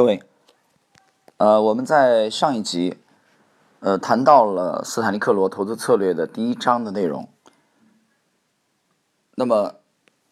[0.00, 0.22] 各位，
[1.36, 2.96] 呃，我们在上一集，
[3.80, 7.28] 呃，谈到了斯坦尼克罗投资策略的第一章的内容。
[9.34, 9.74] 那么，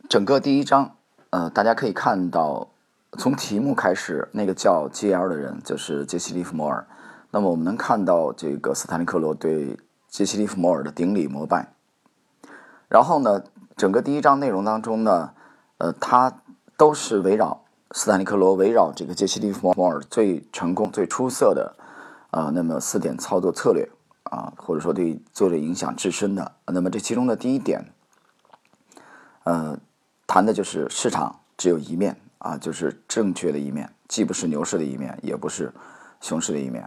[0.08, 0.96] 整个第一章，
[1.28, 2.68] 呃，大家可以看到，
[3.18, 6.86] 从题目开始，那个叫 G.L 的人就是杰西·利弗摩尔。
[7.30, 9.78] 那么，我们能看到这个斯坦尼克罗对
[10.08, 11.74] 杰西·利弗摩尔的顶礼膜拜。
[12.88, 13.44] 然后呢，
[13.76, 15.34] 整个第一章内容当中呢，
[15.76, 16.40] 呃，他
[16.78, 17.64] 都是围绕。
[17.92, 21.74] 斯坦尼克罗围绕这个杰西·利弗莫尔最成功、最出色的
[22.30, 23.88] 啊，那么四点操作策略
[24.24, 26.52] 啊，或者说对作者影响至深的。
[26.66, 27.82] 那么这其中的第一点，
[29.44, 29.78] 呃，
[30.26, 35.72] 谈的就是市场只有一面啊，就是正确的一面，既不是牛市的一面，也不是
[36.20, 36.86] 熊市的一面。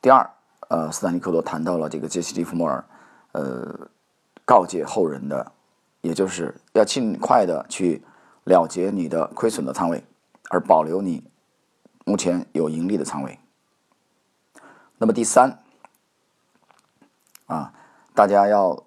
[0.00, 0.30] 第二，
[0.68, 2.84] 呃，斯坦尼克罗谈到了这个杰西·利弗莫尔，
[3.32, 3.76] 呃，
[4.44, 5.50] 告诫后人的，
[6.02, 8.04] 也就是要尽快的去
[8.44, 10.04] 了结你的亏损的仓位。
[10.50, 11.24] 而保留你
[12.04, 13.38] 目前有盈利的仓位。
[14.98, 15.62] 那么第三
[17.46, 17.72] 啊，
[18.14, 18.84] 大家要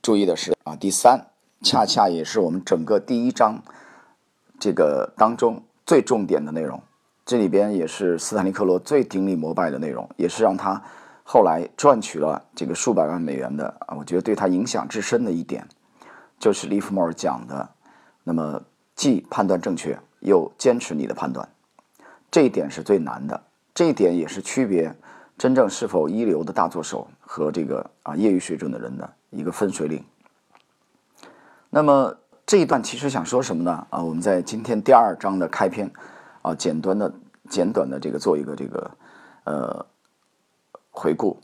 [0.00, 1.26] 注意的是啊，第三
[1.62, 3.62] 恰恰也是我们整个第一章
[4.60, 6.82] 这个当中最重点的内容。
[7.24, 10.82] 这里边也是斯坦尼克罗最顶礼膜拜的内容，也是让他
[11.24, 15.66] 后来赚取了这个数百万美元的啊，我觉得对他影响至深的一点，
[16.38, 17.70] 就是利弗莫尔讲的，
[18.24, 18.62] 那么。
[18.94, 21.48] 既判断正确，又坚持你的判断，
[22.30, 23.42] 这一点是最难的。
[23.74, 24.94] 这一点也是区别
[25.38, 30.04] 真正是否一流的大作手和这个啊业余水准的人的一个分水岭。
[31.70, 32.14] 那么
[32.46, 33.86] 这一段其实想说什么呢？
[33.88, 35.90] 啊，我们在今天第二章的开篇
[36.42, 37.12] 啊，简短的
[37.48, 38.90] 简短的这个做一个这个
[39.44, 39.86] 呃
[40.90, 41.40] 回顾。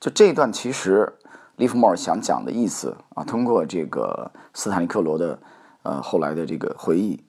[0.00, 1.12] 就这一段其实
[1.56, 5.38] 利弗莫尔想讲的意思啊，通过这个斯坦尼克罗的。
[5.82, 7.24] 呃，后来的这个回忆，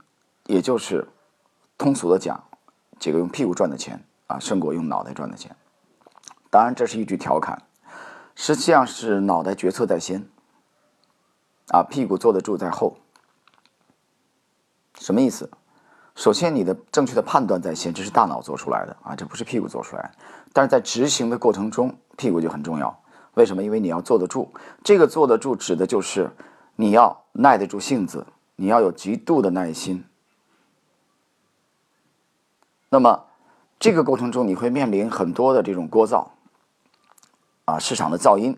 [0.45, 1.07] 也就是
[1.77, 2.43] 通俗的讲，
[2.99, 5.55] 这个用屁股赚的钱啊，胜过用脑袋赚的钱。
[6.49, 7.61] 当然，这是一句调侃，
[8.35, 10.27] 实际上是脑袋决策在先，
[11.69, 12.97] 啊，屁股坐得住在后。
[14.99, 15.49] 什么意思？
[16.13, 20.11] 首先，你的正确的判断在先，这是大脑做出来的啊，这不是屁股做出来。
[20.51, 23.01] 但是在执行的过程中，屁股就很重要。
[23.35, 23.63] 为什么？
[23.63, 24.51] 因为你要坐得住。
[24.83, 26.29] 这个坐得住，指的就是
[26.75, 28.27] 你要耐得住性子。
[28.55, 30.05] 你要有极度的耐心。
[32.89, 33.25] 那么，
[33.79, 36.27] 这个过程中你会面临很多的这种聒噪，
[37.65, 38.57] 啊，市场的噪音，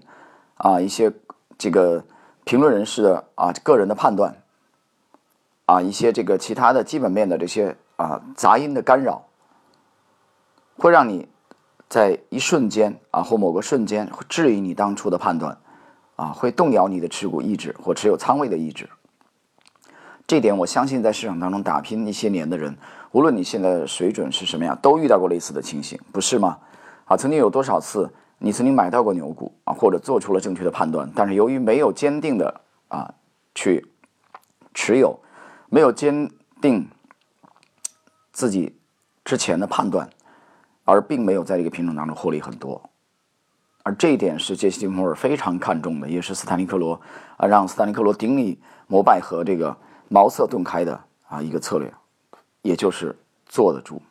[0.55, 1.13] 啊，一些
[1.57, 2.03] 这个
[2.43, 4.41] 评论人士的啊个人的判断，
[5.67, 9.27] 啊，一些这个其他的基本面的这些啊杂音的干扰，
[10.77, 11.29] 会让你
[11.87, 15.59] 在一瞬间啊或某个瞬间质疑你当初的判断，
[16.15, 18.89] 啊，会动摇你的持股意志或持有仓位的意志。
[20.25, 22.75] 这点我相信，在市场当中打拼一些年的人，
[23.11, 26.57] 无论你现在水准是什么样，都遇到过类似的情形，不是吗？
[27.05, 33.13] 啊，曾经有多少次你曾经买到过牛股啊，或者做出了正确的判断，但是由于没有坚定的啊
[33.53, 33.85] 去
[34.73, 35.19] 持有，
[35.69, 36.31] 没有坚
[36.61, 36.87] 定
[38.31, 38.73] 自己
[39.25, 40.09] 之前的判断，
[40.85, 42.81] 而并没有在这个品种当中获利很多。
[43.83, 46.99] 而这一点是杰西·摩尔非常看重的，也是斯坦尼克罗
[47.35, 48.57] 啊让斯坦尼克罗顶礼
[48.87, 49.77] 膜拜和这个。
[50.09, 51.93] 茅塞顿开的啊一个策略，
[52.61, 53.15] 也就是
[53.45, 54.01] 坐得住。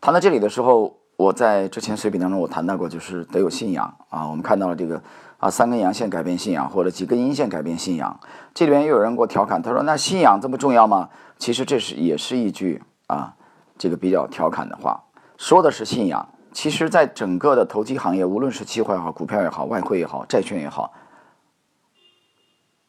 [0.00, 4.26] 谈到这里的时候，我在之前随笔当中我谈到过，就是得有信仰啊。
[4.28, 5.02] 我们看到了这个
[5.38, 8.18] 啊三根阳线改变信仰，或者几根阴线改变信仰。
[8.54, 13.34] 这里边又有人给我调侃，他说：“那信仰这么重要吗？”其实这是也是一句啊
[13.78, 15.04] 这个比较调侃的话，
[15.36, 16.28] 说的是信仰。
[16.52, 20.92] 其实，在整个的投机行业，无论是期货也好，股票也好，外汇也好，债券也好。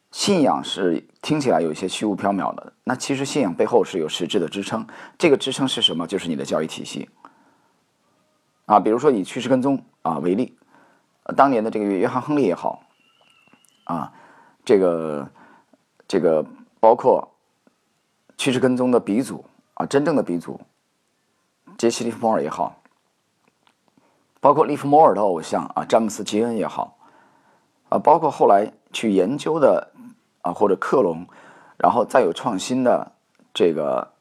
[0.10, 4.86] 信仰是听起来有一些虚无缥缈的，那其实信仰背后是有实质的支撑。
[5.20, 6.08] 这个支撑是什么？
[6.08, 7.08] 就是你的交易体系
[8.66, 8.80] 啊。
[8.80, 10.58] 比如说以趋势跟踪啊为例，
[11.38, 12.82] 当年的这个约翰·亨利也好
[13.84, 14.12] 啊，
[14.66, 15.30] 这个
[16.08, 16.44] 这个
[16.80, 17.32] 包括
[18.36, 19.46] 趋势跟踪的鼻祖
[19.76, 20.60] 啊，真正的鼻祖
[21.78, 22.82] 杰西·利弗莫尔也好，
[24.40, 26.98] 包括利弗莫尔的偶像啊詹姆斯·吉恩也好
[27.90, 29.91] 啊，包括后来去研究的。
[30.42, 31.26] 啊，或者克隆，
[31.78, 33.12] 然后再有创新的
[33.54, 34.12] 这个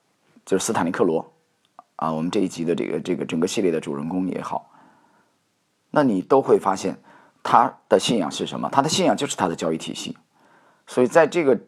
[0.44, 1.32] 就是斯坦尼克罗
[1.96, 4.70] 啊，我们这一集的这个这个整个系列的主人公也好，
[5.90, 6.98] 那你都会发现
[7.42, 8.68] 他的信仰是什么？
[8.70, 10.16] 他的信仰就是他的交易体系，
[10.86, 11.58] 所以在这个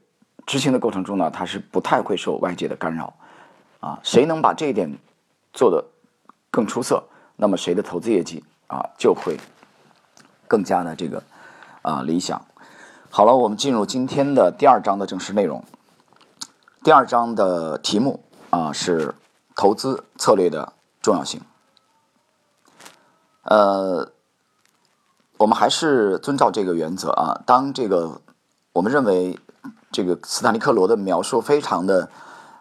[0.47, 3.15] 执行的过程中呢，他是不太会受外界的干扰
[3.81, 3.99] 啊。
[4.03, 4.99] 谁能把这一点
[5.53, 5.85] 做得
[6.51, 7.03] 更出色，
[7.37, 9.37] 那么谁的投资业绩啊就会
[10.49, 11.23] 更加的这个
[11.83, 12.45] 啊理想。
[13.14, 15.62] 好了，我们进入今天的第二章的正式内容。
[16.82, 19.14] 第二章的题目啊是
[19.55, 20.73] 投资策略的
[21.03, 21.43] 重要性。
[23.43, 24.11] 呃，
[25.37, 27.43] 我们还是遵照这个原则啊。
[27.44, 28.23] 当这个
[28.73, 29.38] 我们认为
[29.91, 32.08] 这个斯坦利克罗的描述非常的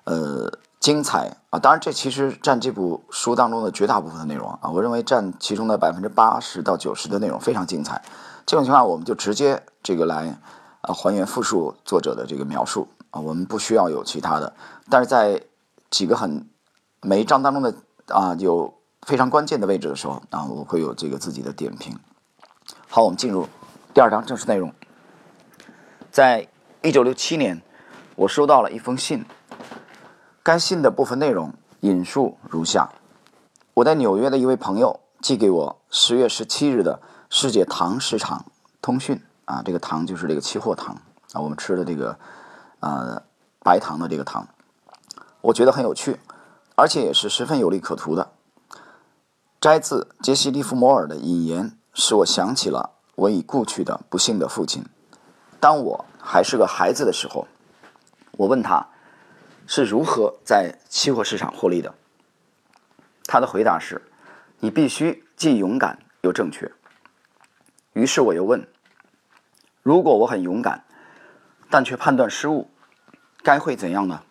[0.03, 0.51] 呃
[0.81, 8.03] 精彩啊，当然这其实占这部书当中的绝大部分内容啊，我认为占其中的百分之八十到九十的内容非常精彩。
[8.45, 10.37] 这种情况我们就直接这个来
[10.81, 14.53] 啊还原复述作者的这个描述啊，我们不需要有其他的。
[14.89, 15.41] 但是在
[15.89, 16.47] 几个很
[17.01, 17.73] 每一章当中的
[18.07, 18.73] 啊有。
[19.07, 21.97] 非常关键的位置的时候啊，我会有这个自己的点评。
[22.87, 23.47] 好，我们进入
[23.95, 24.71] 第二章正式内容。
[26.11, 26.47] 在
[26.83, 27.59] 一九六七年，
[28.15, 29.25] 我收到了一封信，
[30.43, 32.91] 该信的部分内容引述如下：
[33.73, 37.01] 我在纽约的一位朋友寄给我十月十七日的
[37.33, 38.45] 世界糖市场
[38.81, 41.01] 通讯啊，这个糖就是这个期货糖
[41.31, 42.19] 啊，我们吃的这个
[42.81, 43.23] 呃
[43.59, 44.45] 白糖的这个糖，
[45.39, 46.19] 我觉得很有趣，
[46.75, 48.33] 而且也是十分有利可图的。
[49.61, 54.83] 摘自杰西·利弗摩尔的引言，使我想起了我已故去的不幸的父亲。
[55.61, 57.47] 当我还是个孩子的时候，
[58.33, 58.85] 我问他
[59.65, 61.95] 是如何在期货市场获利的。
[63.23, 64.01] 他的回答是
[64.59, 66.69] ：“你必须既勇敢又正确。”
[67.93, 68.67] 于是我又问
[69.83, 70.83] ：“如果我很勇敢，
[71.69, 72.69] 但却判断失误，
[73.43, 74.23] 该会怎样呢？”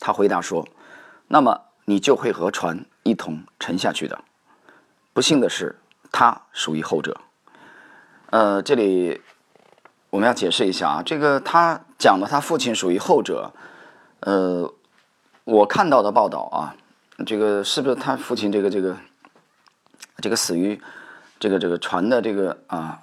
[0.00, 0.66] 他回答说
[1.28, 4.24] ：“那么你就会和船。”一同沉下去的。
[5.12, 5.78] 不幸的是，
[6.10, 7.20] 他属于后者。
[8.30, 9.20] 呃，这里
[10.08, 13.52] 我们要解释一下啊，这个他讲的他父亲属于后者。
[14.20, 14.72] 呃，
[15.44, 16.74] 我看到的报道啊，
[17.26, 18.96] 这个是不是他父亲这个这个
[20.16, 20.80] 这个死于
[21.44, 22.98] 这个这个船的这个啊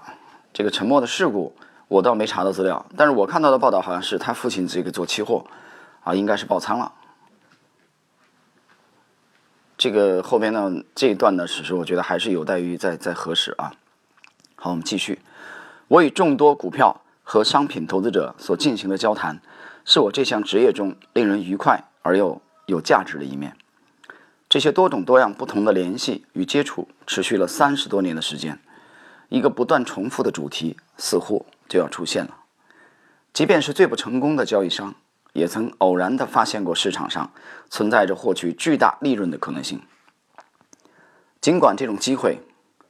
[0.51, 1.55] 这个沉没的事故，
[1.87, 2.83] 我倒没查到资料。
[2.97, 5.45] 但是我看到的报道好像是他父亲这个做期货
[6.03, 6.91] 啊，应该是爆仓了。
[9.77, 13.71] 这个后边呢这一段呢史实，我觉得还是有待于再再核实啊。
[14.55, 15.19] 好，我们继续。
[15.87, 19.39] 我与众多股票和商品投资者所进行的交谈，
[19.85, 23.55] 是我这项职业中令人愉快而又有价值的一面。
[24.51, 28.59] 这些多种多样不同的联系与接触，持续了三十多年的时间。
[29.29, 32.35] 一个不断重复的主题似乎就要出现了。
[33.31, 34.93] 即便是最不成功的交易商。
[35.31, 37.31] 也曾偶然地发现过市场上
[37.69, 39.81] 存在着获取巨大利润的可能性，
[41.39, 42.41] 尽管这种机会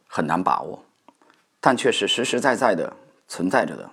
[0.08, 0.84] 很难把握，
[1.60, 2.98] 但却是实实在在的
[3.28, 3.92] 存在着的。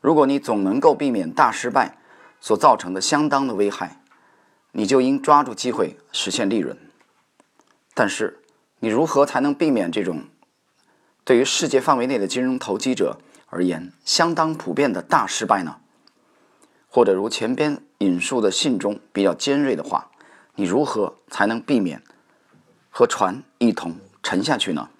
[0.00, 1.96] 如果你总能够避免大失败
[2.40, 4.00] 所造成的相当的危害，
[4.76, 6.76] 你就应抓住机会实现利润。
[7.94, 8.40] 但是，
[8.80, 10.24] 你如何才能避免这种
[11.24, 15.76] 对于世界范围内的金融投机者而言相当普遍的大失败呢？
[16.88, 20.10] 或者如前边引述的信中比较尖锐的话，
[20.56, 22.02] 你如何才能避免
[22.90, 24.90] 和船一同沉下去呢？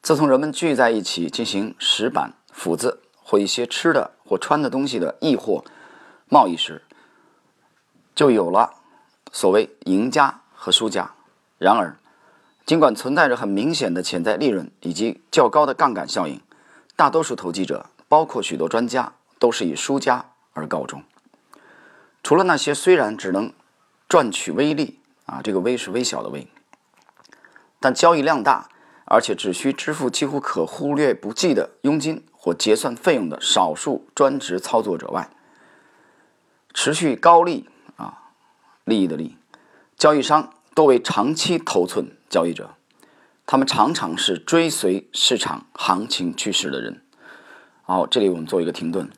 [0.00, 5.64] 自从人们聚在一起进行石板、斧子或一些吃的或穿的东西的易货
[6.28, 6.82] 贸易时，
[8.14, 8.74] 就有了
[9.32, 11.10] 所谓赢家和输家。
[11.58, 11.96] 然而，
[12.66, 16.40] 尽管存在着很明显的潜在利润以及较高的杠杆效应，
[16.96, 19.12] 大多数投机者，包括许多专家。
[19.36, 21.02] 都是以输家而告终。
[22.22, 23.52] 除了那些虽然只能
[24.08, 26.48] 赚取微利啊，这个微是微小的微，
[27.78, 28.70] 但交易量大，
[29.04, 35.28] 而且只需支付几乎可忽略不计的佣金或结算费用的少数专职操作者外，
[36.72, 37.68] 持续高利
[38.84, 39.36] 利益的利，
[39.96, 42.70] 交易商多为长期头寸交易者，
[43.46, 47.02] 他们常常是追随市场行情趋势的人。
[47.82, 49.10] 好，这里我们做一个停顿。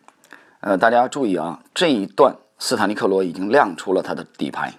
[0.60, 4.74] 呃，大家注意啊，这一段斯坦尼克罗已经亮出了他的底牌，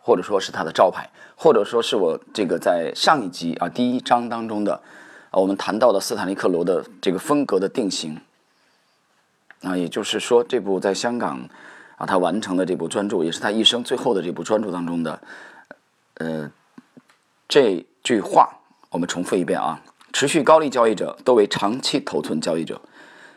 [0.00, 4.82] 或者说是他的招牌，或者说是我这个在上一集啊第一章当中的
[5.30, 8.20] 我们谈到的斯坦尼克罗的这个风格的定型
[9.62, 11.48] 啊，也就是说这部在香港
[12.00, 15.20] 啊他完成的这部专著，也是他一生最后的这部专著当中的
[16.14, 16.50] 呃
[17.46, 18.48] 这句话，
[18.88, 22.80] 我们重复一遍啊，持续高利交易者都为长期头寸交易者。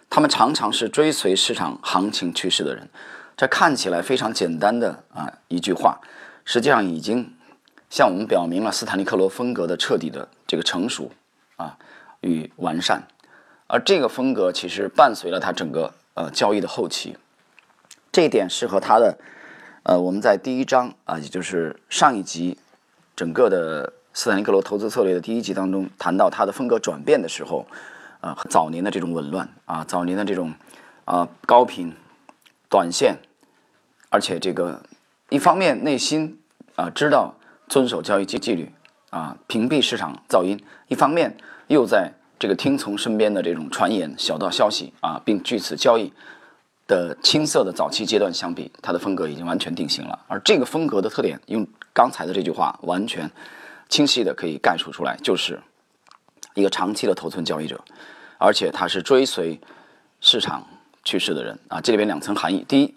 [0.09, 2.87] 他们常常是追随市场行情趋势的人，
[3.35, 5.99] 这看起来非常简单的啊一句话，
[6.45, 7.33] 实际上已经
[7.89, 11.11] 向我们表明了斯坦利克罗风格的彻底的这个成熟
[11.57, 11.77] 啊
[12.21, 13.07] 与完善，
[13.67, 17.17] 而这个风格其实伴随了他整个呃交易的后期，
[18.13, 19.17] 这一点是和他的
[19.81, 22.57] 呃我们在第一章啊也就是上一集
[23.15, 27.65] 整个的斯坦利克罗投资策略的第一集当中谈到他的风格转变的时候。
[28.23, 30.53] 啊，早年的这种紊乱啊，早年的这种
[31.03, 31.93] 啊高频、
[32.69, 33.17] 短线，
[34.07, 34.81] 而且这个
[35.27, 36.39] 一方面内心
[36.77, 37.35] 啊知道
[37.67, 38.71] 遵守交易纪纪律
[39.09, 41.35] 啊，屏蔽市场噪音；一方面
[41.67, 46.13] 又在这个听从身边的这种传言、小道消息啊，并据此交易
[46.93, 50.19] 的青涩的早期阶段相比，它的风格已经完全定型了。
[50.27, 53.27] 而这个风格的特点，用刚才的这句话完全
[53.89, 55.59] 清晰的可以概述出来，就是
[56.53, 57.83] 一个长期的头寸交易者，
[58.37, 59.59] 而且他是追随
[60.21, 60.67] 市场
[61.03, 61.81] 趋势的人啊。
[61.81, 62.93] 这里边两层含义：第一，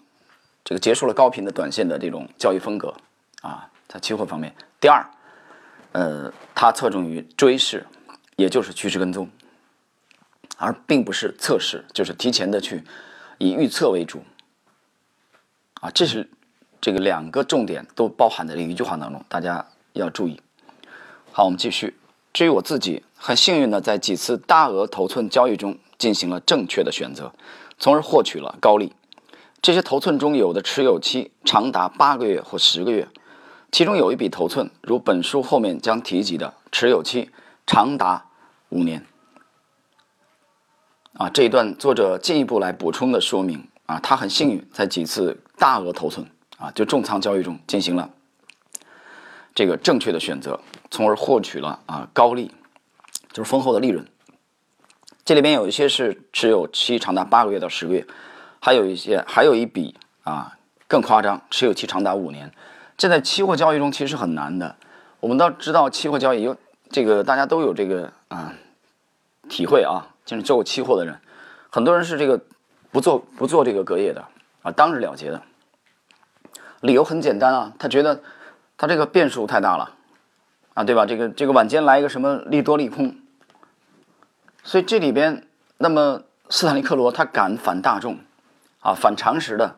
[0.63, 2.93] 这个结束了高频的短线的这种交易风格
[3.41, 5.03] 啊，在期货方面；第二，
[5.93, 7.83] 呃，它侧重于追市，
[8.35, 9.27] 也就是趋势跟踪。
[10.59, 12.83] 而并不是测试，就是提前的去
[13.37, 14.23] 以预测为主，
[15.81, 16.29] 啊，这是
[16.81, 20.41] 这个两个重点都包含在这一句话当中，大家要注意。
[21.31, 21.95] 好，我们继续。
[22.33, 27.33] 至于我自己，很幸运的在几次大额头寸交易中进行了正确的选择，
[27.79, 28.93] 从而获取了高利。
[29.61, 33.07] 这些头寸中有的持有期长达八个月或十个月，
[33.71, 37.31] 其中有一笔头寸，如本书后面将提及的，持有期
[37.65, 38.25] 长达
[38.69, 39.05] 五年。
[41.17, 46.27] 啊，这一段作者进一步来补充的说明啊，他很幸运在几次大额头寸
[46.59, 48.07] 啊，就重仓交易中进行了
[49.55, 50.59] 这个正确的选择，
[50.91, 52.51] 从而获取了啊高利，
[53.33, 54.05] 就是丰厚的利润。
[55.25, 58.05] 这里边有一些是持有期长达八个月到十个月，
[58.59, 60.55] 还有一些还有一笔啊
[60.87, 62.53] 更夸张，持有期长达五年。
[62.95, 64.75] 这在期货交易中其实很难的。
[65.19, 66.55] 我们都知道期货交易有
[66.91, 68.53] 这个大家都有这个啊
[69.49, 70.13] 体会啊。
[70.27, 71.17] 就是做过期货的人，
[71.69, 72.41] 很多人是这个
[72.91, 74.25] 不做不做这个隔夜的
[74.61, 75.41] 啊，当日了结的。
[76.81, 78.21] 理由很简单啊，他觉得
[78.77, 79.95] 他这个变数太大了
[80.73, 81.05] 啊，对吧？
[81.05, 83.15] 这个这个晚间来一个什么利多利空，
[84.63, 88.19] 所以这里边，那么斯坦利克罗他敢反大众
[88.81, 89.77] 啊，反常识的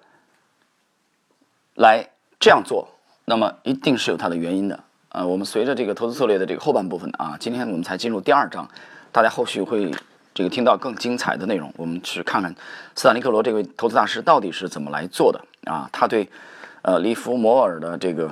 [1.75, 5.23] 来这样做，那么一定是有他的原因的啊。
[5.23, 8.67] 我们随着这个投资策略的这个后半部分啊，今天我们才进入第二章，
[9.11, 9.91] 大家后续会。
[10.33, 12.55] 这个听到更精彩的内容，我们去看看
[12.95, 15.89] 斯坦利克罗这位投资大师到底是怎么来做的啊？
[15.91, 16.29] 他对
[16.81, 18.31] 呃利弗摩尔的这个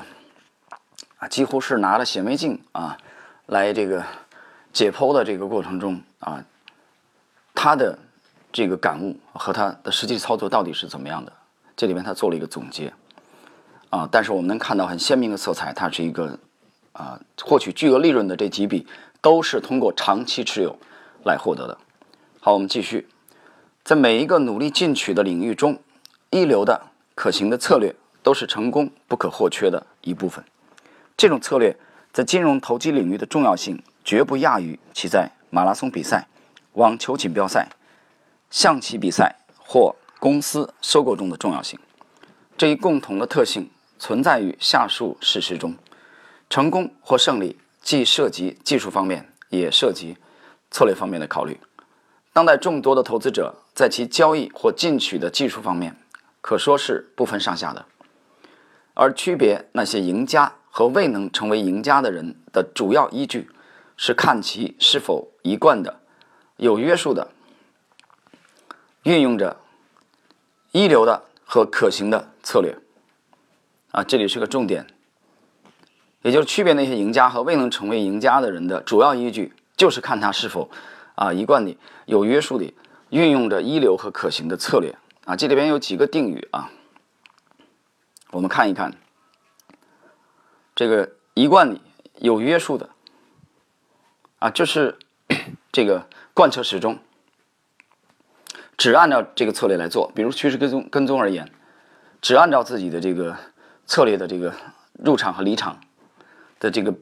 [1.18, 2.98] 啊，几乎是拿了显微镜啊
[3.48, 4.04] 来这个
[4.72, 6.44] 解剖的这个过程中啊，
[7.54, 7.98] 他的
[8.54, 11.34] 这个感悟和他的实际操作到底是怎么样的？
[11.76, 12.94] 这里面他做了一个总结
[13.90, 16.40] 啊，但是我们能看到很鲜明的色彩，它是一个
[16.94, 18.88] 啊获取巨额利润的这几笔
[19.22, 20.78] 都是通过长期持有
[21.26, 21.78] 来获得的。
[22.40, 23.08] 好，我们继续，
[23.84, 25.82] 在每一个努力进取的领域中，
[26.30, 30.46] 一流的可行的策略都是成功不可或缺的一部分。
[31.18, 31.76] 这种策略
[32.14, 36.28] 在金融投机领域的重要性绝不亚于其在马拉松比赛、
[36.74, 37.68] 网球锦标赛、
[38.52, 41.78] 象棋比赛或公司收购中的重要性。
[42.56, 45.76] 这一共同的特性存在于下述事实中：
[46.50, 50.16] 成功或胜利既涉及技术方面，也涉及
[50.70, 51.60] 策略方面的考虑。
[52.38, 55.98] 当代众多的投资者在其交易或进取的技术方面，
[56.40, 57.84] 可说是不分上下的。
[58.94, 63.50] 而区别那些赢家和未能成为赢家的人的主要依据，
[63.96, 66.00] 是看其是否一贯的、
[66.58, 67.28] 有约束的
[69.02, 69.58] 运用着
[70.74, 72.78] 一流的和可行的策略。
[73.90, 74.86] 啊，这里是个重点，
[76.22, 80.70] 也就是区别那些赢家和未能成为赢家的人的主要依据，就是看他是否。
[81.18, 82.72] 啊，一贯的有约束的
[83.10, 84.96] 运用着一流和可行的策略
[85.26, 86.70] 啊，这里边有几个定语啊，
[88.30, 88.94] 我们看一看。
[90.76, 91.82] 这个一贯的
[92.20, 92.90] 有约束的
[94.38, 95.00] 啊，就是
[95.74, 97.00] 这个贯彻始终，
[98.78, 100.12] 只按照这个策略来做。
[100.14, 101.52] 比如趋势跟踪跟踪而言，
[102.22, 103.36] 只按照自己的这个
[103.88, 104.54] 策略的这个
[104.94, 105.82] 入场和离场
[106.60, 106.94] 的这个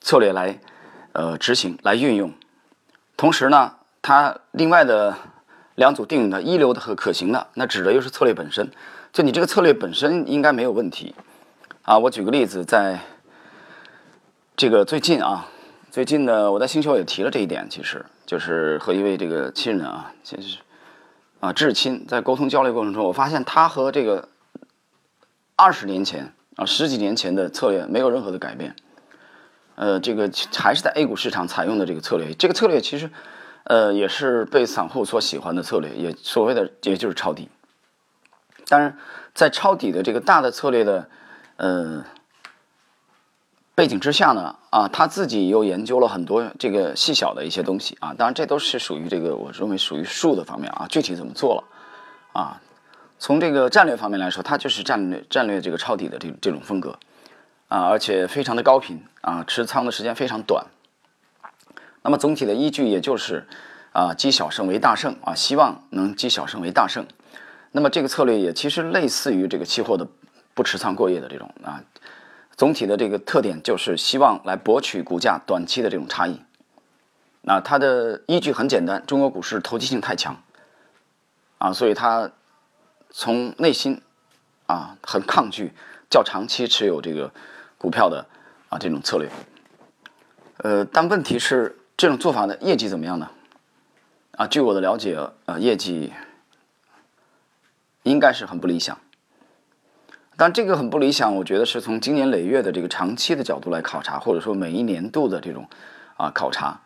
[0.00, 0.60] 策略来
[1.12, 2.32] 呃执行来运用。
[3.18, 5.12] 同时呢，它另外的
[5.74, 8.70] 两组定语的一流的和可行的，那指的又是策略本身。
[9.12, 11.12] 就你这个策略本身应该没有问题
[11.82, 11.98] 啊。
[11.98, 13.00] 我举个例子，在
[14.56, 15.48] 这个最近啊，
[15.90, 20.58] 最近呢，我在星球也提了这一点，其实就是和一位这个亲人啊，其实
[21.40, 24.28] 啊至亲在沟通交流过程中，我发现他和这个
[25.56, 28.76] 二十年前啊十几年前的策略没有任何的改变。
[29.78, 33.08] 呃，这个还是在 A 股市场采用的这个策略，这个策略其实，
[33.62, 37.48] 呃，也是被散户所喜欢的策略，也所谓的也就是抄底。
[38.66, 38.98] 当然，
[39.34, 41.08] 在抄底的这个大的策略的，
[41.58, 42.04] 呃，
[43.76, 51.64] 背景之下呢，啊，他自己又研究了很多这个细小的一些东西啊，当然这都是属于这个我认为属于术的方面啊，具体怎么做了，
[52.32, 52.60] 啊，
[53.20, 56.98] 从这个战略方面来说，它就是战略战略这个抄底的这这种风格。
[57.68, 60.66] 啊，而且非常的高频啊，持仓的时间非常短。
[62.02, 63.46] 那么总体的依据也就是
[63.92, 67.06] 啊，积小胜为大胜啊，希望能积小胜为大胜。
[67.72, 70.06] 那么这个策略也其实类似于这个期货的
[70.54, 71.84] 不持仓过夜的这种啊，
[72.56, 76.40] 总体的这个特点就是希望来博取股价短期的这种差异。
[77.42, 80.42] 那它的依据很简单，中国股市投机性太强
[81.58, 82.30] 啊，所以它
[83.10, 84.00] 从内心
[84.66, 85.72] 啊很抗拒
[86.10, 87.30] 较长期持有这个
[87.78, 88.26] 股票的
[88.68, 89.30] 啊这种策略。
[90.58, 93.30] 呃，但问题是这种做法的，业绩怎么样呢？
[94.32, 96.12] 啊，据我的了解，呃，业绩。
[98.04, 98.96] 应该是很不理想，
[100.34, 105.68] 但这个很不理想，我觉得是从经年累月的这个长期的角度来考察，或者说每一年度的这种
[106.16, 106.80] 啊考察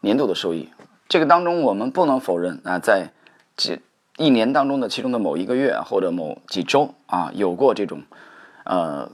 [0.00, 0.70] 年度的收益，
[1.08, 3.10] 这个当中我们不能否认啊，在
[3.54, 3.80] 这
[4.16, 8.00] 一年当中的其中的某一个月或者某几周啊，有过这种
[8.64, 9.10] 呃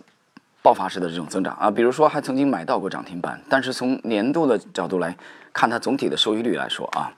[0.69, 5.17] 爆发式的这种增长啊，比如说还曾经买到过涨停板，但是从年度的角度来
[5.51, 7.11] 看，它总体的收益率来说啊，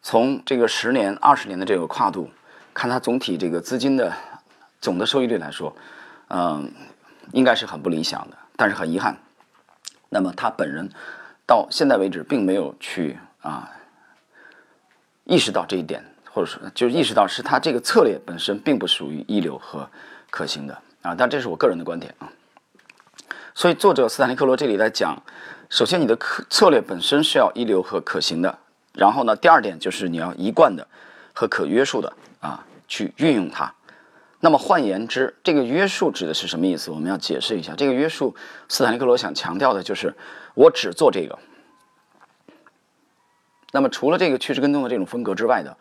[0.00, 2.30] 从这个十年、二十年的这个跨度。
[2.72, 4.10] 看它总体这个资金的
[4.80, 5.76] 总的收益率来说，
[6.28, 6.72] 嗯，
[7.32, 8.38] 应该是很不理想的。
[8.56, 9.14] 但是很遗憾，
[10.08, 10.88] 那么他本人
[11.46, 13.70] 到现在为止并没有去啊
[15.24, 19.86] 意识到这一点，或者说就意识到是他这个策略本身并不属于一流和
[20.30, 21.14] 可行的啊。
[21.14, 22.32] 但这是我个人的观点啊。
[23.54, 25.22] 所以作者斯坦利克罗这里来讲，
[25.70, 28.58] 首先你的策策略本身是要一流和可行的，
[28.92, 30.86] 然后呢，第二点就是你要一贯的
[31.32, 32.12] 和可约束的。
[32.40, 33.72] 啊，去运用它。
[34.40, 36.90] 那么换言之，这个约束指的是什么意思？
[36.90, 37.74] 我们要解释一下。
[37.74, 38.36] 这个约束，
[38.68, 40.14] 斯坦利克罗想强调的就是，
[40.52, 41.38] 我只做这个。
[43.72, 45.74] 那么除了这个趋势跟踪的这种风格之外的，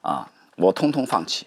[0.00, 1.46] 啊，我通通放弃。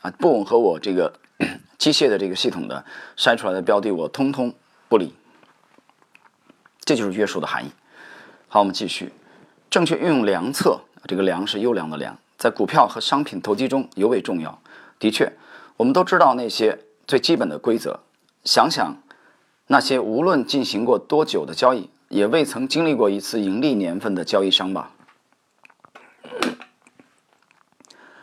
[0.00, 1.12] 啊，不吻合我这个
[1.76, 2.82] 机械的这个系统的
[3.18, 4.54] 筛出来的标的，我通通
[4.90, 5.14] 不理。
[6.80, 7.70] 这就是约束的含义。
[8.48, 9.12] 好，我们继续，
[9.70, 10.80] 正确运用良策。
[11.06, 12.18] 这个良是优良的良。
[12.36, 14.60] 在股票和商品投机中尤为重要。
[14.98, 15.32] 的确，
[15.76, 18.00] 我们都知道那些最基本的规则。
[18.42, 18.96] 想想
[19.68, 24.90] 那些无论进行过多久的交易，也未曾经历过一次盈利年份的交易商吧。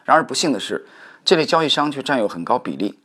[0.04, 0.86] 然而不幸的是，
[1.24, 3.00] 这类交易商却占有很高比例。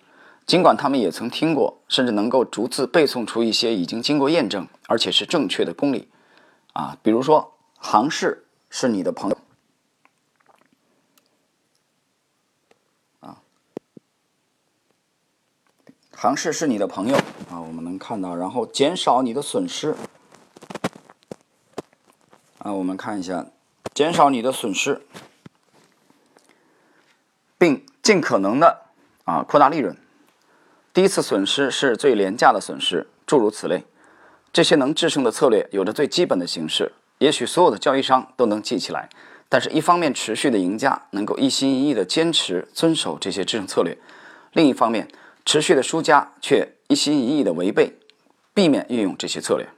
[0.52, 6.10] 尽管他们也曾听过，甚至能够逐字背诵出一些已经经过验证而且是正确的公理。
[6.74, 9.38] 啊，比如说，行市是你的朋友。
[16.12, 17.16] 尝试是你的朋友
[17.50, 19.96] 啊，我们能看到，然后减少你的损失
[22.58, 23.46] 啊，我们看一下，
[23.94, 25.06] 减少你的损失，
[27.56, 28.82] 并尽可能的
[29.24, 29.96] 啊扩大利润。
[30.92, 33.84] 第一次损失是最廉价的损失，诸如此类，
[34.52, 39.08] 这些能制胜的策略有着最基本的形式，也许所有的交易商都能记起来。
[39.48, 43.96] 但是，一方面持续的赢家能够一心一意的坚持遵守这些制胜策略，
[44.52, 45.08] 另一方面。
[45.44, 47.98] 持续的输家却一心一意的违背，
[48.54, 49.68] 避免运用这些策略。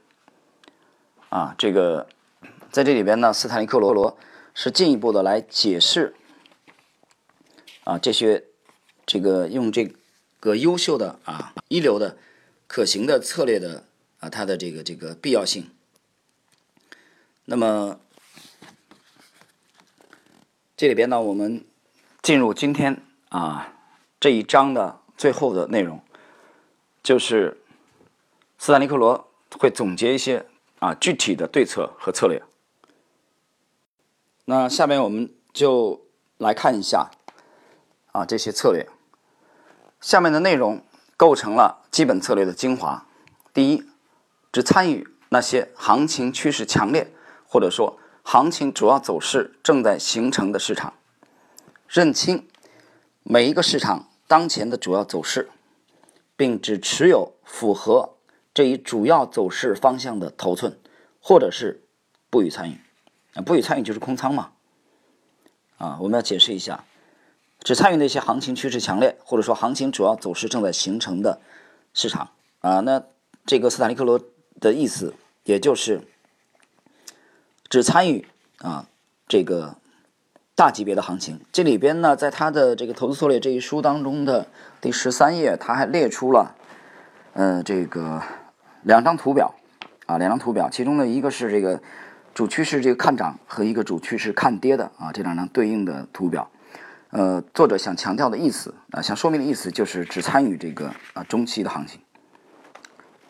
[1.29, 2.07] 啊，这个
[2.71, 4.15] 在这里边呢，斯坦利克罗罗
[4.53, 6.13] 是进一步的来解释
[7.83, 8.43] 啊这些
[9.07, 9.91] 这个用这
[10.53, 12.17] 优秀的啊一流的
[12.67, 13.85] 可行的策略的
[14.19, 15.71] 啊它的这个这个必要性。
[17.45, 17.99] 那么
[20.77, 21.65] 这里边呢，我们
[22.21, 23.73] 进入今天啊
[24.19, 25.01] 这一章的。
[25.17, 26.03] 最后的内容
[27.01, 27.63] 就是
[28.57, 30.45] 斯坦利克罗会总结一些
[30.79, 32.43] 啊具体的对策和策略。
[34.43, 36.05] 那下面我们就
[36.37, 37.11] 来看一下
[38.11, 38.89] 啊这些策略。
[40.05, 40.83] 下面的内容
[41.17, 43.07] 构成了基本策略的精华。
[43.51, 43.83] 第一，
[44.51, 47.11] 只参与那些行情趋势强烈
[47.47, 50.93] 或者说行情主要走势正在形成的市场，
[51.89, 52.47] 认清
[53.23, 54.07] 每一个市场。
[54.27, 55.49] 当前的主要走势，
[56.35, 58.15] 并只持有符合
[58.53, 60.79] 这一主要走势方向的头寸，
[61.19, 61.83] 或者是
[62.29, 62.79] 不予参与。
[63.33, 64.51] 啊，不予参与就是空仓嘛。
[65.77, 66.83] 啊，我们要解释一下，
[67.65, 71.41] 只参与那些行情趋势强烈，或者说行情主要走势正在形成的
[71.93, 72.29] 市场。
[72.61, 73.03] 啊，那
[73.45, 74.21] 这个斯坦利克罗
[74.61, 76.01] 的意思，也就是
[77.67, 78.27] 只参与
[78.59, 78.87] 啊
[79.27, 79.75] 这个。
[80.57, 84.47] 大级别的行情，这里边呢，在他的这个投资策略这一书当中的
[84.79, 86.55] 第十三页，他还列出了，
[87.33, 88.21] 呃，这个
[88.83, 89.53] 两张图表，
[90.05, 91.81] 啊，两张图表，其中的一个是这个
[92.33, 96.49] 主趋势这个看涨和一个主趋势看跌的啊，这两张对应的图表，
[97.15, 102.01] 呃，作者想强调的意思啊，想说明的意思就是只参与这个啊中期的行情，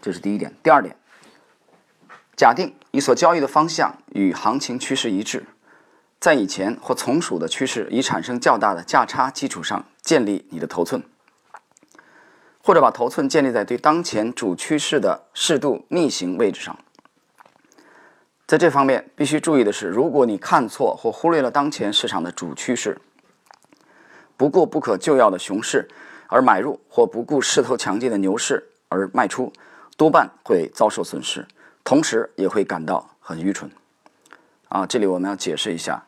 [0.01, 0.51] 这是第一点。
[0.63, 0.95] 第二点，
[2.35, 5.45] 假定你所交易的方向与行情趋势一致，
[6.19, 11.03] 在以前或从属的趋势已产生较大的价差基础上建立你的头寸，
[12.63, 16.75] 或者把头寸建立在对当前主趋势的适度逆行位置上。
[18.47, 22.99] 在这方面必须注意的是，如果你看错或忽略了当前市场的主趋势，
[24.37, 25.87] 不顾不可救药的熊市
[26.27, 29.51] 而买入，或不顾势头强劲的牛市而卖出，
[29.95, 31.45] 多半会遭受损失，
[31.83, 33.69] 同时也会感到很愚蠢。
[34.69, 36.03] 啊，这里我们要解释一下。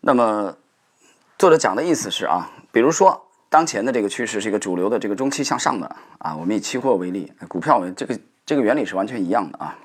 [0.00, 0.56] 那么，
[1.38, 5.86] 作者讲的意思是啊，比如说当前的这个趋势是一个主流的这个中期向上的
[6.18, 9.78] 啊，我们以期货为例，股票为这个这个原理是完全一样的啊。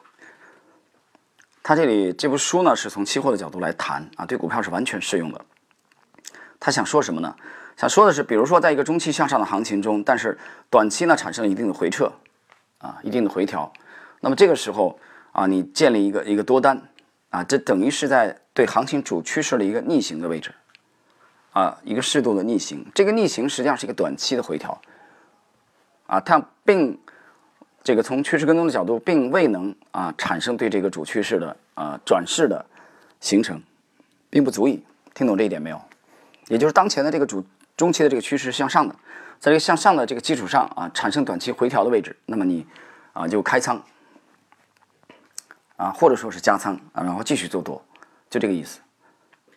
[1.61, 5.45] 他这里这部书呢，是从期货的角度来谈啊，对股票是完全适用的。
[6.59, 7.35] 他想说什么呢？
[7.75, 10.37] 想说的是，比如说在一个中期向上的行情中，但是
[10.69, 12.11] 短期呢产生了一定的回撤，
[12.79, 13.71] 啊，一定的回调，
[14.21, 14.99] 那么这个时候
[15.31, 16.81] 啊，你建立一个一个多单，
[17.29, 20.51] 啊，这等于是在对行情主趋势的一个逆行的位置，
[21.51, 22.85] 啊，一个适度的逆行。
[22.95, 24.81] 这个逆行实际上是一个短期的回调，
[26.07, 26.99] 啊，它并。
[27.83, 32.65] 这个从趋势跟踪的角度，并未能啊产生对这个主趋势的啊转势的
[33.21, 33.63] 形成，
[34.29, 35.81] 并不足以听懂这一点没有？
[36.47, 38.93] 也就是当前的这个主中期的这个趋势是向上的，
[39.39, 42.65] 在这个向上的这个基础上啊产生短期回调的位置，那么你
[43.13, 43.83] 啊就开仓
[45.75, 47.83] 啊或者说是加仓啊然后继续做多，
[48.29, 48.79] 就这个意思。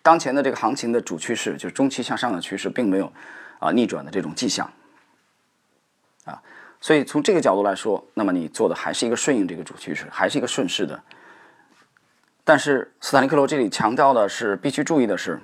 [0.03, 3.13] 当前的这个行情的主趋势就是中期向上的趋势，并没有
[3.59, 4.71] 啊逆转的这种迹象
[6.25, 6.43] 啊。
[6.81, 11.03] 所以从这个角度来说，那么你做的还是一个顺应这个主趋势，还是一个顺势的。
[12.43, 15.39] 但是斯坦利克罗这里强调的是，必须注意的是，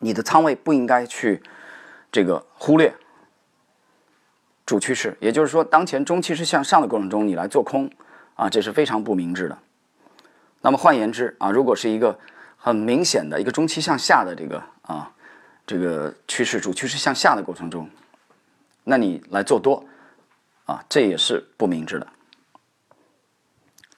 [0.00, 1.40] 你的仓位不应该去
[2.10, 2.92] 这个忽略
[4.66, 5.16] 主趋势。
[5.20, 7.90] 也就是说，当前中期是向上的过程中，你来做空
[8.34, 9.56] 啊，这是非常不明智的。
[10.60, 12.18] 那么换言之啊，如果是一个
[12.56, 15.12] 很明显的一个中期向下的这个啊
[15.66, 17.88] 这个趋势主趋势向下的过程中，
[18.84, 19.84] 那你来做多。
[20.66, 22.06] 啊，这也是不明智的。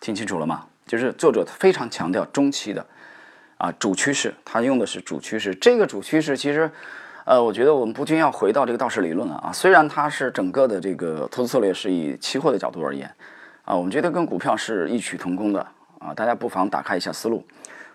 [0.01, 0.67] 听清楚了吗？
[0.87, 2.87] 就是作者非常强调中期的
[3.63, 5.55] 啊主趋势，他用的是主趋势。
[5.55, 6.69] 这个主趋势其实，
[7.25, 9.53] 呃，我觉得我们不禁要回到这个道氏理论了啊。
[9.53, 13.09] 虽然它是整个的这个投资策略是以期货的角度而言
[13.65, 15.65] 啊，我们觉得跟股票是异曲同工的
[16.01, 16.13] 啊。
[16.13, 17.47] 大家不妨打开一下思路。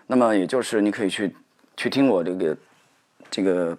[0.06, 1.36] 那么也就是你可以去
[1.76, 2.56] 去听我这个
[3.30, 3.76] 这个。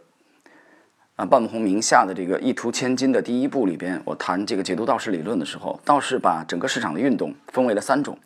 [1.15, 8.17] 啊，半红名下的这个一图千金的第一部里边，我谈这个解读道氏理论的时候，道氏把整个市场的运动分为了三种，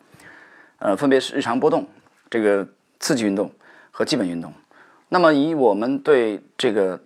[0.78, 1.84] 呃，分别是日常波动、
[2.30, 2.64] 这个
[3.04, 3.52] 刺激运动
[3.90, 4.50] 和基本运动。
[5.10, 6.98] 那么以我们对这个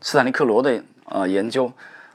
[0.00, 1.72] 斯坦利克罗的呃研究，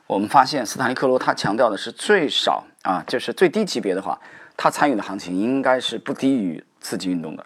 [0.07, 4.17] 我们发现斯坦利克罗他强调的是最少啊，就是最低级别的话，
[4.55, 7.45] 他参与的行情应该是不低于刺激运动的，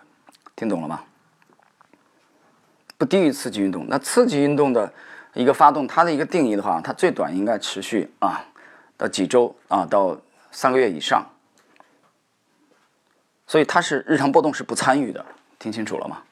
[0.55, 1.01] 听懂了吗？
[2.99, 4.93] 不低于刺激运动，那刺激运动的。
[5.35, 8.43] 一个发动它的一个定义的话，它最短应该持续啊
[8.97, 10.19] 到几周啊到
[10.51, 11.23] 三个月以上，
[13.45, 15.23] 所以它是日常波动是不参与的，
[15.59, 16.23] 听清楚了吗？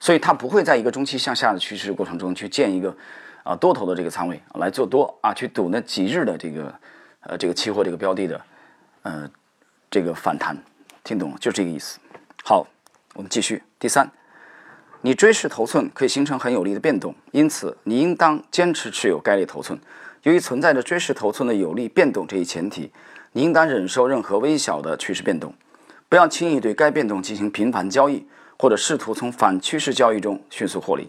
[0.00, 2.96] 所以它不会在一个中期向下的趋势过程中去建一个
[3.42, 6.74] 啊多头的这个仓位来做多啊去赌那几日的这个
[7.20, 8.40] 呃这个期货这个标的的
[9.02, 9.30] 呃
[9.90, 10.56] 这个反弹，
[11.04, 11.36] 听懂了？
[11.38, 11.98] 就这个意思。
[12.42, 12.66] 好，
[13.12, 14.10] 我们继续第三。
[15.02, 19.78] 你追市头寸可以形成很有力的变动，因此你应当坚持持有该类头寸。
[20.22, 22.90] 由于存在着追市头寸的有利变动这一前提，
[23.32, 25.54] 你应当忍受任何微小的趋势变动，
[26.10, 28.26] 不要轻易对该变动进行频繁交易，
[28.58, 31.08] 或者试图从反趋势交易中迅速获利。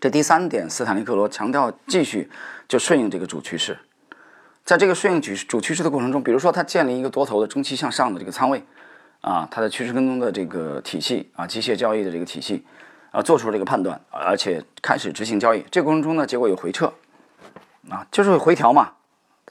[0.00, 2.30] 这第三点，斯坦利克罗强调继续
[2.66, 3.78] 就顺应这个主趋势，
[4.64, 8.64] 在这个顺应主主趋势的过程中，比如说他建立一个多头的中期向上的这个仓位。
[9.20, 12.64] 啊，他的趋势跟踪的这个体系啊，机械交易的这个体系
[13.12, 15.64] 啊，做出了这个判断，而且开始执行交易。
[15.70, 16.92] 这个过程中呢，结果有回撤，
[17.88, 18.94] 啊，就是回调嘛，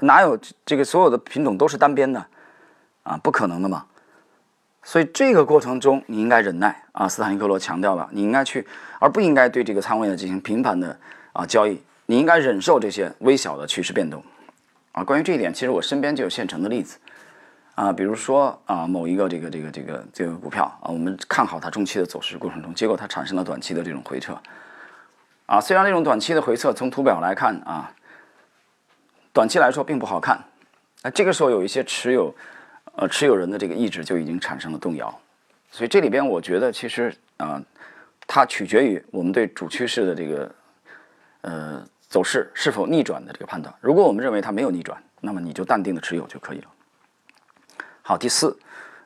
[0.01, 2.25] 哪有这个所有的品种都是单边的
[3.03, 3.15] 啊？
[3.23, 3.85] 不可能的嘛。
[4.83, 7.07] 所以这个过程中你应该忍耐啊。
[7.07, 8.65] 斯坦尼克罗强调了，你应该去，
[8.99, 10.97] 而不应该对这个仓位呢进行频繁的
[11.33, 11.81] 啊交易。
[12.07, 14.23] 你应该忍受这些微小的趋势变动
[14.91, 15.03] 啊。
[15.03, 16.97] 关于这一点，其实我身边就有现成的例子。
[17.75, 24.37] 啊，比如说啊，某一个这个这个这个这个股票啊，我们看好它中期的走势过程中，结果它产生了短期的这种回撤。
[25.45, 27.93] 啊，虽然这种短期的回撤从图表来看啊，
[29.31, 30.43] 短期来说并不好看。
[31.01, 32.35] 那这个时候有一些持有
[33.01, 35.19] 呃持有人的这个意志就已经产生了动摇。
[35.71, 37.59] 所以这里边我觉得其实啊，
[38.27, 40.55] 它取决于我们对主趋势的这个
[41.41, 43.73] 呃走势是否逆转的这个判断。
[43.81, 46.67] 如果我们认为它没有逆转，那么你就淡定的持有就可以了。
[48.03, 48.55] 好，第四，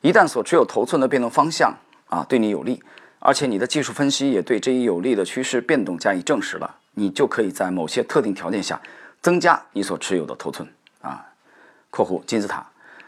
[0.01, 1.73] 一旦所持有头寸的变动方向
[2.09, 2.83] 啊对你有利，
[3.19, 8.81] 而且你的技术分析也对这一有利的趋势变动加以证实了，你就可以在某些特定条件下
[9.21, 10.67] 增加你所持有的头寸
[10.99, 11.25] 啊。
[11.89, 12.65] 括弧金字塔。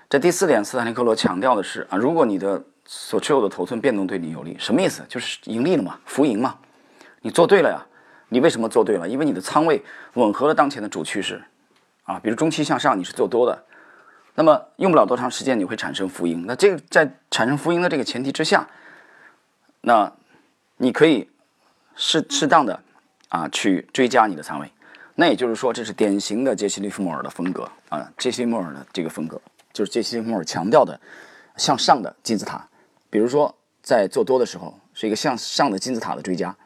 [0.09, 5.03] 这第四点，斯坦利克罗强调的是啊，如果你的所持有的头寸变动对你有利，什么意思？
[5.09, 6.57] 就是盈利了嘛，浮盈嘛，
[7.21, 7.85] 你做对了呀。
[8.29, 9.07] 你为什么做对了？
[9.07, 9.81] 因为你的仓位
[10.15, 11.41] 吻合了当前的主趋势
[12.03, 12.19] 啊。
[12.19, 13.63] 比如中期向上，你是做多的，
[14.35, 16.45] 那么用不了多长时间，你会产生浮盈。
[16.45, 18.67] 那这个在产生浮盈的这个前提之下，
[19.81, 20.11] 那
[20.75, 21.29] 你可以
[21.95, 22.81] 适适当的
[23.29, 24.69] 啊去追加你的仓位。
[25.15, 29.41] 那也就是说，这是典型的杰西·利弗莫尔的风格啊，杰西·利弗莫尔的这个风格。
[29.77, 30.99] 就是杰西·利弗莫尔强调的
[31.55, 32.67] 向上的金字塔，
[33.11, 36.57] 比如说在做多的时候是一个向上的金字塔的追加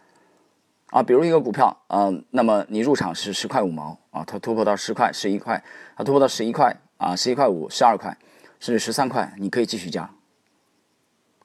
[0.91, 5.61] 啊，比如一个股票啊，那么你入场是十块五毛啊，它突破到十块、十一块，
[5.97, 8.17] 它突破到十一块啊，十一块五、十二块，
[8.61, 10.09] 甚至十三块，你可以继续加，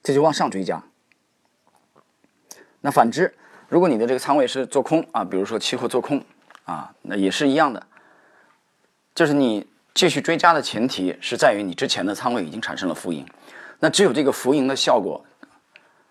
[0.04, 0.84] 这就往上追加。
[2.82, 3.34] 那反之，
[3.68, 6.24] 如果你的这个仓位是做空啊，比如说期货做空
[6.62, 7.88] 啊，那也是一样的，
[9.16, 9.66] 就是你。
[9.96, 13.26] 继续追加的前提是在于你之前的仓位已经产生了浮盈，
[13.80, 15.24] 那只有这个浮盈的效果，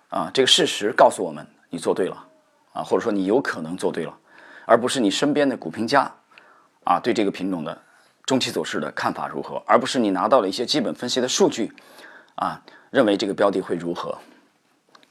[0.10, 2.26] 啊，这个事实告诉我们你做对了，
[2.74, 4.17] 啊，或者说你有可能做对了，
[4.65, 6.12] 而不是你身边的股评家，
[6.84, 7.80] 啊，对这个品种的
[8.26, 11.71] 中期走势的看法如何，而不是你拿到了一些基本分析的数据，
[12.38, 14.17] 啊，认为这个标的会如何，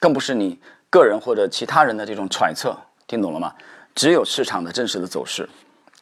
[0.00, 0.58] 更不是你
[0.90, 3.54] 个人或者其他人的这种揣测，听懂了吗？
[3.94, 5.48] 只有市场的真实的走势，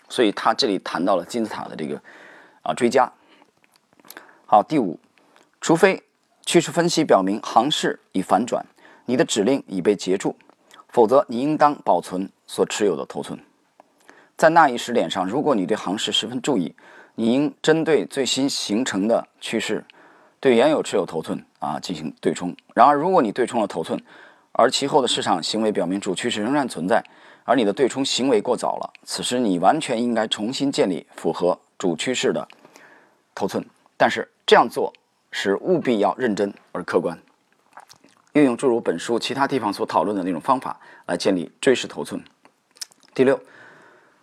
[0.09, 2.01] 所以他这里谈到了金字塔的这个。
[2.63, 3.13] 啊，追加。
[4.47, 4.99] 好，第五，
[5.61, 6.03] 除非
[6.45, 8.65] 趋势分析表明行势已反转，
[9.07, 10.37] 你的指令已被截住，
[10.89, 13.39] 否则你应当保存所持有的头寸。
[14.37, 16.75] 在那一时点上，如果你对行势十分注意，
[17.15, 19.85] 你应针对最新形成的趋势，
[20.41, 22.55] 对原有持有头寸啊进行对冲。
[22.75, 24.03] 然而，如果你对冲了头寸，
[24.53, 27.03] 而其后的市场行为表明主趋势仍然存在，
[27.45, 31.59] 而你的对冲行为过早了，此时你完全应该重新建立符合。
[31.83, 32.47] 主趋势的
[33.35, 33.67] 头寸，
[33.97, 34.93] 但是这样做
[35.33, 37.19] 是务必要认真而客观，
[38.35, 42.23] 运用诸如本书其他地方所讨论的那种方法来建立追势头寸。
[43.13, 43.41] 第六，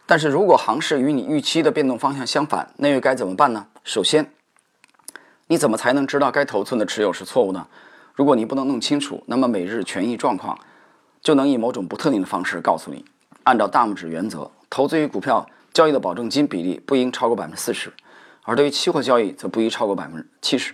[0.05, 3.67] 但是如果行市与你预期的变动方向相反，那又该怎么办呢？
[3.83, 4.31] 首先，
[5.47, 7.67] 你怎么才能知道该头寸的持有是错误呢？
[8.15, 10.57] 如果你不能弄清楚，那么每日权益状况
[11.19, 13.03] 就能以某种不特定的方式告诉你，
[13.43, 15.45] 按照大拇指原则，投资于股票。
[15.73, 17.93] 交易的保证金比例不应超过百分之四十，
[18.43, 20.73] 而对于期货交易则不宜超过百分之七十。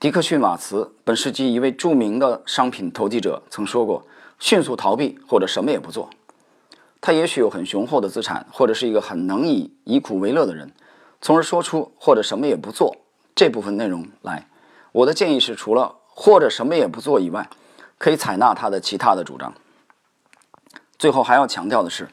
[0.00, 4.06] 迪克逊·瓦茨，本世纪一位著名的商品投机者，曾说过
[4.38, 6.08] ：“迅速逃避或者什么也不做。”
[7.00, 10.72] 他也许有很雄厚的资产，或者是一个很能以以苦为乐的人，
[11.20, 12.96] 从而说出“或者什么也不做”
[13.34, 14.48] 这部分内容来。
[14.92, 17.50] 我的建议是，除了“或者什么也不做”以外，
[17.98, 19.52] 可以采纳他的其他的主张。
[20.96, 22.08] 最后还要强调的是。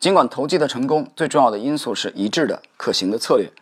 [0.00, 3.52] 尽管投机的成功最重要的因素是一致的可行的策略，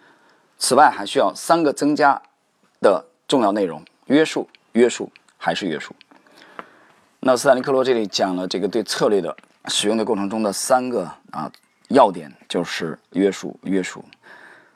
[0.56, 2.22] 此外还需要三个增加
[2.80, 5.92] 的重要内容：约束、约束还是约束。
[7.18, 11.50] 那斯坦利克罗这里讲了这个对策略的使用的过程中的三个啊
[11.88, 14.04] 要点，就是约束、约束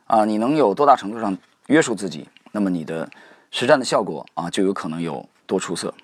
[0.09, 3.09] 啊，你能有多大程度上约束自己，那么你的
[3.53, 5.95] 实战的效果啊就有可能有多出色。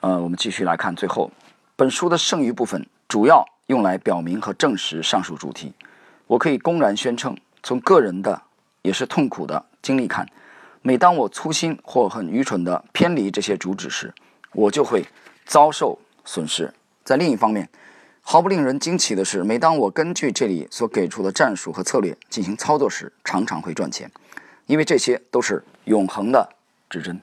[0.00, 1.30] 呃，我们继续来看最后
[1.76, 3.44] 本书的剩余部分，主要。
[3.66, 5.72] 用来表明和证实上述主题，
[6.26, 8.42] 我可以公然宣称，从个人的
[8.82, 10.26] 也是痛苦的经历看，
[10.82, 14.12] 每当我粗心或很愚蠢的偏离这些主旨时，
[14.54, 15.06] 我就会
[15.46, 16.74] 遭受损失。
[17.04, 17.68] 在另一方面，
[18.22, 24.10] 毫不令人惊奇的是，每当我根据这里所给出的战术和策略进行操作时，常常会赚钱，
[24.66, 26.48] 因为这些都是永恒的
[26.88, 27.20] 指针。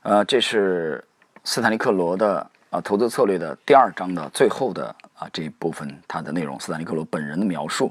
[0.00, 1.04] 呃，这是
[1.44, 4.94] 斯坦利克罗的啊投资策略的第二章的最后的。
[5.18, 7.90] 啊，这一部分它的内容，斯坦利克罗本人的描述，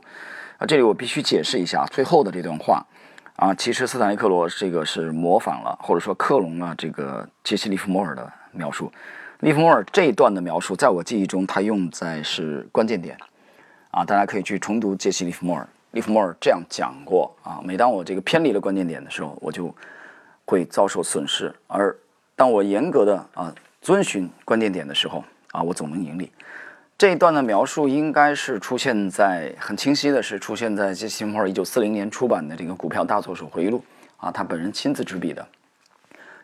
[0.59, 2.85] 啊，这里我必须解释一下最后的这段话，
[3.37, 8.91] 啊，其实斯坦利克罗这个是模仿了或者说克隆了这个杰西·利弗莫尔的描述，
[9.39, 13.17] 利弗莫尔这一段的描述，在我记忆中他用在是关键点，
[13.89, 19.73] 啊，大家可以去重读杰西·利弗莫尔，利弗莫尔这样讲过，啊，每当我这个偏离了关键点的时候，我就
[20.45, 21.97] 会遭受损失，而
[22.35, 23.51] 当我严格的啊
[23.85, 26.31] 遵循关键点的时候，啊，我总能盈利。
[26.97, 33.77] 这一段的描述应该是出现在很清晰的是出现在杰西·摩尔一九四零年出版的这个《股票大作手回忆录》
[34.25, 35.47] 啊，他本人亲自执笔的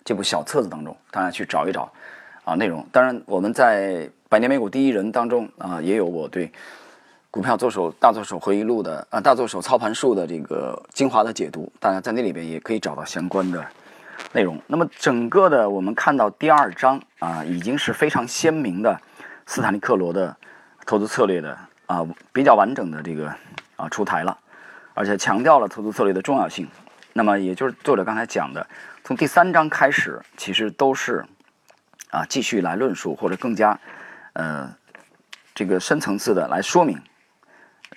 [0.06, 1.92] 这部小册子当中，大家去找一找
[2.44, 2.86] 啊内容。
[2.92, 6.52] 当然，我们在百年美股第一人当中啊，也有我对
[7.32, 13.66] 股票做手大作手回忆录的啊大作手操盘术的这个精华的解读，大家在那里边也可以找到相关的
[14.34, 14.62] 内容。
[14.68, 19.00] 那么整个的我们看到第二章啊，已经是非常鲜明的
[19.46, 20.36] 斯坦利克罗的
[20.86, 23.34] 投资策略的啊比较完整的这个
[23.76, 24.38] 啊出台了，
[24.94, 26.68] 而且强调了投资策略的重要性。
[27.14, 28.66] 那么也就是作者刚才讲的，
[29.04, 31.26] 从第三章开始，其实都是
[32.10, 33.80] 啊继续来论述或者更加
[34.34, 34.74] 呃
[35.54, 37.02] 这个深层次的来说明。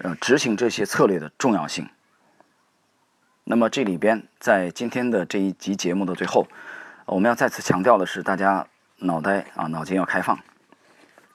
[0.01, 1.89] 呃，执行这些策略的重要性。
[3.47, 6.47] 那么这里边，在今天的这一集节目的最后，
[7.05, 8.67] 我们要再次强调的是，大家
[9.01, 10.39] 脑袋啊，脑筋要开放，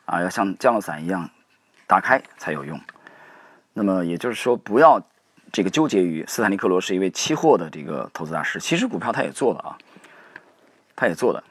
[0.06, 1.30] 啊，要像降落伞一样
[1.86, 2.82] 打开才有用。
[3.74, 5.00] 那么也就是说，不要
[5.52, 9.78] 这个纠结于斯坦利克罗是一位期货的这个投资大师，其实股票他也做了啊，
[10.96, 11.44] 他也做了。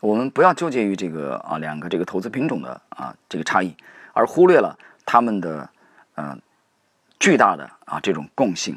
[0.00, 3.76] 我们不要纠结于这个啊两个这个投资品种的啊这个差异。
[4.14, 5.68] 而忽略了他们的
[6.16, 6.40] 嗯
[7.18, 8.76] 巨大的啊这种共性。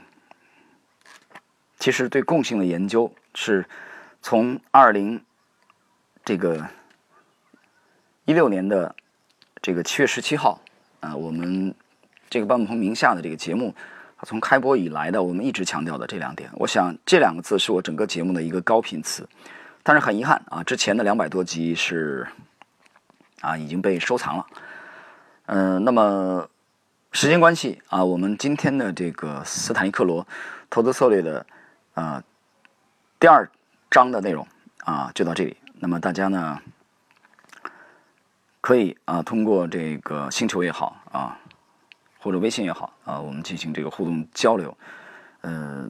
[1.80, 3.66] 其实对共性的研究是
[4.22, 5.20] 从二零
[6.24, 6.68] 这个
[8.26, 8.96] 一六年的
[9.62, 10.62] 这个七月十七号
[11.00, 11.74] 啊，我们
[12.30, 13.74] 这个半鹏名下的这个节目
[14.24, 16.48] 从开播以来的，我们一直强调的这两点。
[16.54, 19.28] 我想这两个字是我整个节目的一个高频词，
[19.82, 22.28] 但是很遗憾啊，之前的两百多集是
[23.42, 24.46] 啊已经被收藏了。
[25.48, 26.48] 嗯，那么
[27.14, 30.26] 时间关系啊，我们今天的这个斯坦尼克罗
[30.70, 31.46] 投资策略的
[31.94, 32.24] 啊
[33.20, 33.52] 第二
[33.90, 34.48] 章的内容
[34.86, 35.58] 啊就到这里。
[35.80, 36.58] 那么大家呢
[38.62, 41.38] 可以啊通过这个星球也好啊，
[42.18, 44.76] 或者微信也好啊，我们进行这个互动交流，
[45.42, 45.90] 呃，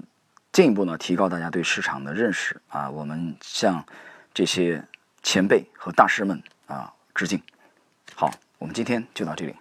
[0.51, 2.89] 进一步呢提高大家对市场的认识啊。
[2.89, 3.85] 我们向
[4.33, 4.83] 这些
[5.21, 7.39] 前辈和大师们啊致敬。
[8.15, 8.31] 好。
[8.57, 9.55] 我们今天就到这里。